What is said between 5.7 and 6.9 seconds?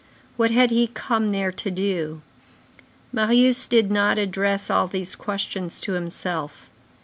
to himself.